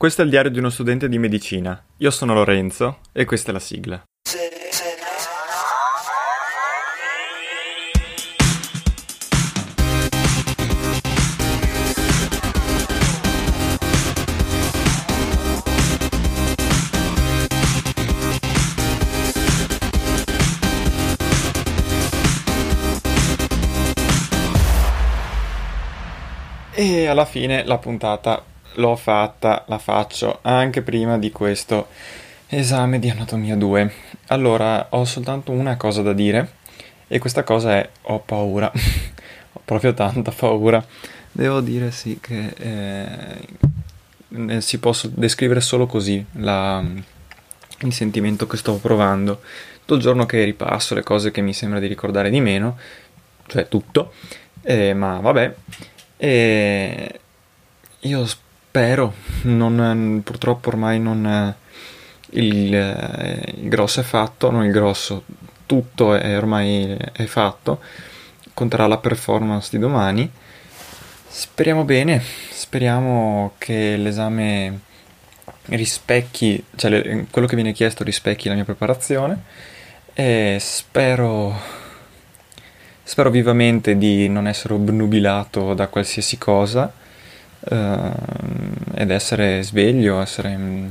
[0.00, 1.78] questo è il diario di uno studente di medicina.
[1.98, 4.02] Io sono Lorenzo e questa è la sigla.
[26.72, 31.88] E alla fine la puntata l'ho fatta, la faccio anche prima di questo
[32.48, 33.92] esame di anatomia 2.
[34.28, 36.58] Allora, ho soltanto una cosa da dire
[37.06, 38.70] e questa cosa è ho paura.
[39.52, 40.84] ho proprio tanta paura.
[41.32, 43.38] Devo dire sì che
[44.28, 46.84] eh, si può descrivere solo così la,
[47.80, 49.40] il sentimento che sto provando.
[49.80, 52.78] Tutto il giorno che ripasso le cose che mi sembra di ricordare di meno,
[53.46, 54.12] cioè tutto,
[54.62, 55.54] eh, ma vabbè.
[56.16, 57.20] E
[58.00, 58.49] io spero,
[59.42, 61.54] non, purtroppo ormai non,
[62.30, 65.24] il, il, grosso è fatto, non il grosso,
[65.66, 67.80] tutto è ormai è fatto,
[68.54, 70.30] conterà la performance di domani.
[71.28, 74.80] Speriamo bene, speriamo che l'esame
[75.66, 79.42] rispecchi, cioè le, quello che viene chiesto rispecchi la mia preparazione.
[80.12, 81.78] E spero
[83.10, 86.92] Spero vivamente di non essere obnubilato da qualsiasi cosa.
[87.58, 88.10] Eh,
[89.00, 90.88] ed essere sveglio, essere mh, mm,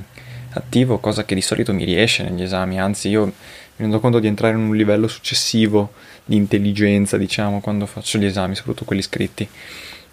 [0.53, 3.33] attivo, cosa che di solito mi riesce negli esami, anzi io mi
[3.75, 5.93] rendo conto di entrare in un livello successivo
[6.25, 9.47] di intelligenza, diciamo, quando faccio gli esami, soprattutto quelli scritti.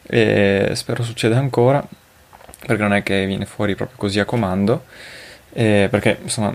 [0.08, 1.82] E spero succeda ancora,
[2.66, 4.84] perché non è che viene fuori proprio così a comando,
[5.54, 6.54] eh, perché insomma,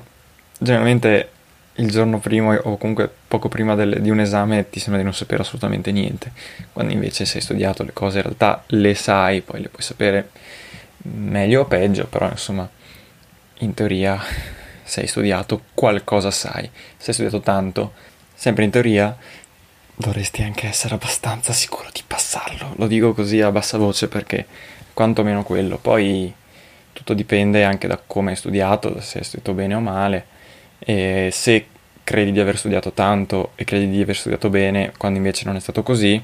[0.59, 1.29] generalmente
[1.75, 5.15] il giorno prima o comunque poco prima del, di un esame ti sembra di non
[5.15, 6.31] sapere assolutamente niente,
[6.71, 10.29] quando invece se hai studiato le cose in realtà le sai, poi le puoi sapere
[11.03, 12.69] meglio o peggio, però insomma
[13.59, 14.19] in teoria
[14.83, 17.93] se hai studiato qualcosa sai, se hai studiato tanto,
[18.33, 19.15] sempre in teoria
[19.95, 24.45] dovresti anche essere abbastanza sicuro di passarlo, lo dico così a bassa voce perché
[24.93, 26.33] quantomeno quello, poi
[26.93, 30.25] tutto dipende anche da come hai studiato, se hai studiato bene o male.
[30.77, 31.67] E se
[32.03, 35.59] credi di aver studiato tanto e credi di aver studiato bene quando invece non è
[35.59, 36.21] stato così.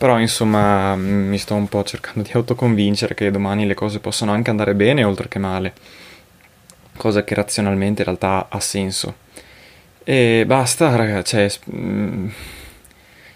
[0.00, 4.48] Però insomma mi sto un po' cercando di autoconvincere che domani le cose possono anche
[4.48, 5.74] andare bene oltre che male,
[6.96, 9.16] cosa che razionalmente in realtà ha senso.
[10.02, 12.28] E basta, ragazzi, cioè, mm,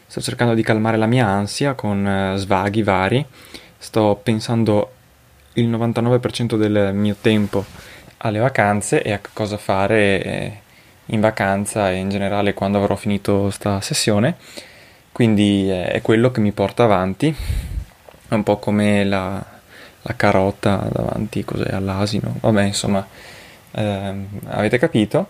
[0.07, 3.23] sto cercando di calmare la mia ansia con uh, svaghi vari,
[3.77, 4.93] sto pensando
[5.57, 7.63] il 99% del mio tempo
[8.17, 10.59] alle vacanze e a cosa fare eh,
[11.07, 14.37] in vacanza e in generale quando avrò finito sta sessione.
[15.15, 17.33] Quindi eh, è quello che mi porta avanti,
[18.29, 19.41] è un po' come la,
[20.03, 22.35] la carota davanti cos'è, all'asino.
[22.41, 23.07] Vabbè, insomma,
[23.71, 25.29] ehm, avete capito.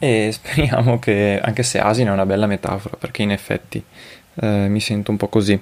[0.00, 3.80] E speriamo che, anche se asino è una bella metafora, perché in effetti
[4.40, 5.56] eh, mi sento un po' così.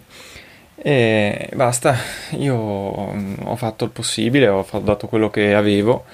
[0.77, 1.95] E basta,
[2.39, 6.07] io ho fatto il possibile, ho dato quello che avevo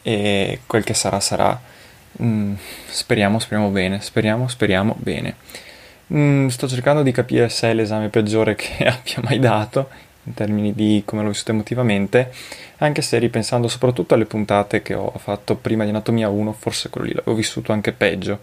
[0.00, 1.60] e quel che sarà sarà.
[2.22, 2.54] Mm,
[2.86, 5.34] speriamo, speriamo bene, speriamo, speriamo bene.
[6.12, 9.88] Mm, sto cercando di capire se è l'esame peggiore che abbia mai dato
[10.24, 12.32] in termini di come l'ho vissuto emotivamente,
[12.78, 17.06] anche se ripensando soprattutto alle puntate che ho fatto prima di Anatomia 1, forse quello
[17.06, 18.42] lì l'avevo vissuto anche peggio.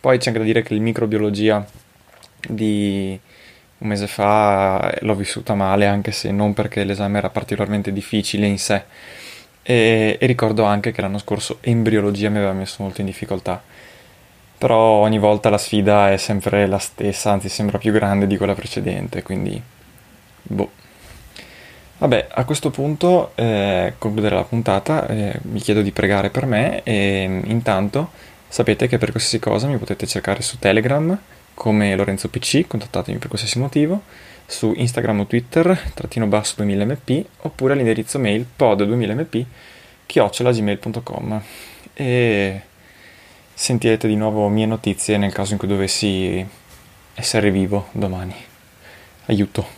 [0.00, 1.64] Poi c'è anche da dire che il microbiologia
[2.48, 3.18] di
[3.78, 8.58] un mese fa l'ho vissuta male, anche se non perché l'esame era particolarmente difficile in
[8.58, 8.84] sé,
[9.62, 13.62] e, e ricordo anche che l'anno scorso embriologia mi aveva messo molto in difficoltà.
[14.58, 18.54] Però ogni volta la sfida è sempre la stessa, anzi sembra più grande di quella
[18.54, 19.60] precedente, quindi
[20.42, 20.70] boh.
[21.98, 26.82] Vabbè, a questo punto eh, concludere la puntata, eh, vi chiedo di pregare per me
[26.84, 28.10] e mm, intanto
[28.48, 31.18] sapete che per qualsiasi cosa mi potete cercare su Telegram
[31.54, 34.02] come Lorenzo PC, contattatemi per qualsiasi motivo,
[34.46, 39.44] su Instagram o Twitter, trattino basso 2000mp, oppure all'indirizzo mail pod2000mp
[40.06, 41.42] chiocciolagmail.com
[41.94, 42.62] e
[43.58, 46.46] sentirete di nuovo mie notizie nel caso in cui dovessi
[47.14, 48.32] essere vivo domani.
[49.26, 49.77] Aiuto.